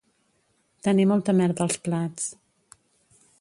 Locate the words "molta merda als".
1.11-1.77